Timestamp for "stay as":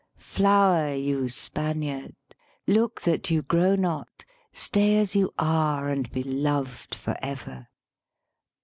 4.51-5.15